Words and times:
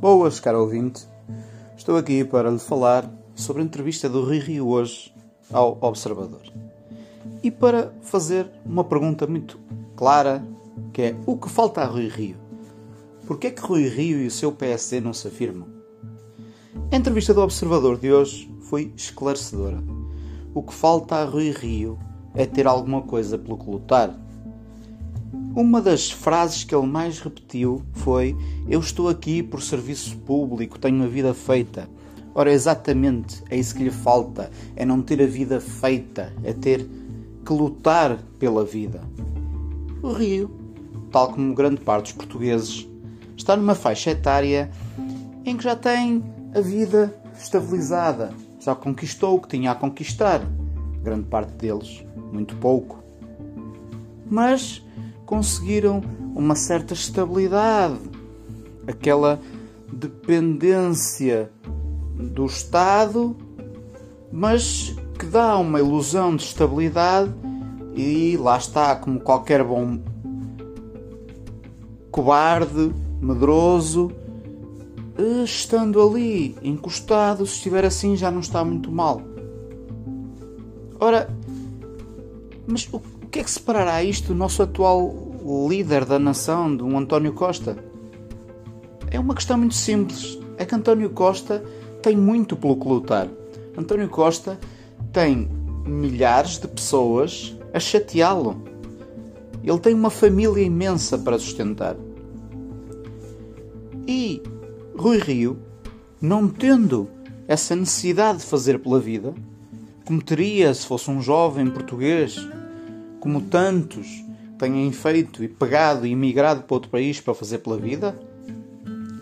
Boas, 0.00 0.38
caro 0.38 0.60
ouvinte. 0.60 1.08
Estou 1.76 1.96
aqui 1.96 2.22
para 2.22 2.48
lhe 2.52 2.58
falar 2.60 3.10
sobre 3.34 3.62
a 3.62 3.64
entrevista 3.64 4.08
do 4.08 4.24
Rui 4.24 4.38
Rio 4.38 4.68
hoje 4.68 5.12
ao 5.52 5.76
Observador. 5.80 6.42
E 7.42 7.50
para 7.50 7.92
fazer 8.02 8.48
uma 8.64 8.84
pergunta 8.84 9.26
muito 9.26 9.58
clara, 9.96 10.46
que 10.92 11.02
é 11.02 11.16
o 11.26 11.36
que 11.36 11.48
falta 11.48 11.80
a 11.80 11.84
Rui 11.84 12.06
Rio? 12.06 12.36
Porquê 13.26 13.48
é 13.48 13.50
que 13.50 13.60
Rui 13.60 13.88
Rio 13.88 14.20
e 14.20 14.28
o 14.28 14.30
seu 14.30 14.52
PSD 14.52 15.00
não 15.00 15.12
se 15.12 15.26
afirmam? 15.26 15.66
A 16.92 16.96
entrevista 16.96 17.34
do 17.34 17.40
Observador 17.40 17.98
de 17.98 18.12
hoje 18.12 18.48
foi 18.60 18.92
esclarecedora. 18.96 19.82
O 20.54 20.62
que 20.62 20.72
falta 20.72 21.16
a 21.16 21.24
Rui 21.24 21.50
Rio 21.50 21.98
é 22.36 22.46
ter 22.46 22.68
alguma 22.68 23.02
coisa 23.02 23.36
pelo 23.36 23.58
que 23.58 23.68
lutar 23.68 24.16
uma 25.58 25.82
das 25.82 26.08
frases 26.08 26.62
que 26.62 26.72
ele 26.72 26.86
mais 26.86 27.18
repetiu 27.18 27.82
foi: 27.92 28.36
Eu 28.68 28.78
estou 28.78 29.08
aqui 29.08 29.42
por 29.42 29.60
serviço 29.60 30.16
público, 30.18 30.78
tenho 30.78 31.02
a 31.02 31.08
vida 31.08 31.34
feita. 31.34 31.88
Ora, 32.32 32.52
exatamente, 32.52 33.42
é 33.50 33.56
isso 33.56 33.74
que 33.74 33.82
lhe 33.82 33.90
falta: 33.90 34.52
é 34.76 34.84
não 34.84 35.02
ter 35.02 35.20
a 35.20 35.26
vida 35.26 35.60
feita, 35.60 36.32
é 36.44 36.52
ter 36.52 36.88
que 37.44 37.52
lutar 37.52 38.18
pela 38.38 38.64
vida. 38.64 39.02
O 40.00 40.12
Rio, 40.12 40.48
tal 41.10 41.32
como 41.32 41.52
grande 41.52 41.80
parte 41.80 42.04
dos 42.04 42.12
portugueses, 42.12 42.86
está 43.36 43.56
numa 43.56 43.74
faixa 43.74 44.10
etária 44.12 44.70
em 45.44 45.56
que 45.56 45.64
já 45.64 45.74
tem 45.74 46.22
a 46.54 46.60
vida 46.60 47.12
estabilizada, 47.36 48.32
já 48.60 48.76
conquistou 48.76 49.36
o 49.36 49.40
que 49.40 49.48
tinha 49.48 49.72
a 49.72 49.74
conquistar. 49.74 50.40
Grande 51.02 51.24
parte 51.24 51.50
deles, 51.54 52.04
muito 52.32 52.54
pouco. 52.56 53.02
Mas 54.30 54.84
conseguiram 55.28 56.02
uma 56.34 56.54
certa 56.54 56.94
estabilidade, 56.94 57.98
aquela 58.86 59.38
dependência 59.92 61.50
do 62.14 62.46
Estado, 62.46 63.36
mas 64.32 64.96
que 65.18 65.26
dá 65.26 65.58
uma 65.58 65.80
ilusão 65.80 66.34
de 66.34 66.44
estabilidade 66.44 67.30
e 67.94 68.38
lá 68.38 68.56
está, 68.56 68.96
como 68.96 69.20
qualquer 69.20 69.62
bom 69.62 69.98
cobarde, 72.10 72.90
medroso, 73.20 74.10
estando 75.44 76.00
ali 76.00 76.56
encostado, 76.62 77.44
se 77.44 77.56
estiver 77.56 77.84
assim 77.84 78.16
já 78.16 78.30
não 78.30 78.40
está 78.40 78.64
muito 78.64 78.90
mal. 78.90 79.20
Ora, 80.98 81.28
mas 82.66 82.88
o 82.90 83.17
o 83.28 83.30
que 83.30 83.40
é 83.40 83.44
que 83.44 83.50
separará 83.50 84.02
isto 84.02 84.28
do 84.28 84.34
nosso 84.34 84.62
atual 84.62 85.14
líder 85.68 86.06
da 86.06 86.18
nação, 86.18 86.74
do 86.74 86.96
António 86.96 87.34
Costa? 87.34 87.76
É 89.10 89.20
uma 89.20 89.34
questão 89.34 89.58
muito 89.58 89.74
simples. 89.74 90.38
É 90.56 90.64
que 90.64 90.74
António 90.74 91.10
Costa 91.10 91.62
tem 92.02 92.16
muito 92.16 92.56
pelo 92.56 92.74
que 92.74 92.88
lutar. 92.88 93.28
António 93.76 94.08
Costa 94.08 94.58
tem 95.12 95.46
milhares 95.84 96.58
de 96.58 96.66
pessoas 96.68 97.54
a 97.74 97.78
chateá-lo. 97.78 98.62
Ele 99.62 99.78
tem 99.78 99.92
uma 99.92 100.08
família 100.08 100.62
imensa 100.62 101.18
para 101.18 101.38
sustentar. 101.38 101.96
E 104.06 104.42
Rui 104.96 105.18
Rio, 105.18 105.58
não 106.18 106.48
tendo 106.48 107.10
essa 107.46 107.76
necessidade 107.76 108.38
de 108.38 108.46
fazer 108.46 108.78
pela 108.78 108.98
vida, 108.98 109.34
como 110.06 110.22
teria 110.22 110.72
se 110.72 110.86
fosse 110.86 111.10
um 111.10 111.20
jovem 111.20 111.68
português 111.70 112.48
como 113.20 113.42
tantos 113.42 114.24
têm 114.58 114.90
feito 114.92 115.42
e 115.42 115.48
pegado 115.48 116.06
e 116.06 116.14
migrado 116.14 116.62
para 116.62 116.74
outro 116.74 116.90
país 116.90 117.20
para 117.20 117.34
fazer 117.34 117.58
pela 117.58 117.76
vida? 117.76 118.18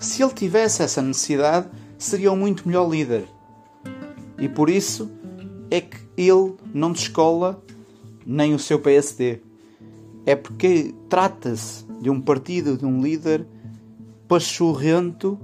Se 0.00 0.22
ele 0.22 0.32
tivesse 0.32 0.82
essa 0.82 1.02
necessidade, 1.02 1.68
seria 1.98 2.32
um 2.32 2.36
muito 2.36 2.66
melhor 2.66 2.88
líder. 2.88 3.24
E 4.38 4.48
por 4.48 4.68
isso 4.68 5.10
é 5.70 5.80
que 5.80 5.98
ele 6.16 6.54
não 6.72 6.92
descola 6.92 7.62
nem 8.24 8.54
o 8.54 8.58
seu 8.58 8.78
PSD. 8.78 9.40
É 10.24 10.34
porque 10.34 10.94
trata-se 11.08 11.84
de 12.00 12.10
um 12.10 12.20
partido, 12.20 12.76
de 12.76 12.84
um 12.84 13.00
líder 13.00 13.46
pachorrento 14.28 15.38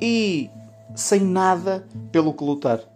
e 0.00 0.50
sem 0.94 1.20
nada 1.20 1.86
pelo 2.10 2.34
que 2.34 2.44
lutar. 2.44 2.89